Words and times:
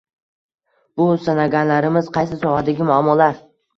Bu 1.01 1.05
sanaganlarimiz 1.27 2.09
qaysi 2.17 2.41
sohadagi 2.47 2.89
muammolar? 2.91 3.37